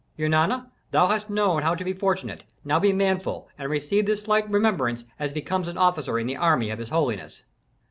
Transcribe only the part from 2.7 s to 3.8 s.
be manful and